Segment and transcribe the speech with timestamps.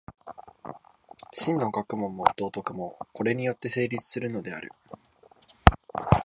[1.31, 4.71] 真の学問も道徳も、これによって成立するのである。